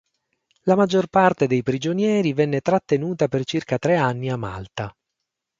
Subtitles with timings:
[0.63, 4.91] La maggior parte dei prigionieri venne trattenuta per circa tre anni a Malta.